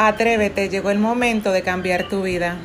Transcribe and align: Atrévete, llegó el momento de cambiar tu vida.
Atrévete, 0.00 0.68
llegó 0.68 0.92
el 0.92 1.00
momento 1.00 1.50
de 1.50 1.62
cambiar 1.62 2.08
tu 2.08 2.22
vida. 2.22 2.56